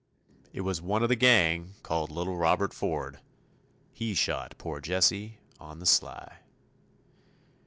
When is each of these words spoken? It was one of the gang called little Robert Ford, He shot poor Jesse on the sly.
It 0.51 0.61
was 0.61 0.81
one 0.81 1.03
of 1.03 1.09
the 1.09 1.15
gang 1.15 1.75
called 1.83 2.09
little 2.09 2.35
Robert 2.35 2.73
Ford, 2.73 3.19
He 3.93 4.15
shot 4.15 4.55
poor 4.57 4.79
Jesse 4.81 5.37
on 5.59 5.77
the 5.77 5.85
sly. 5.85 6.37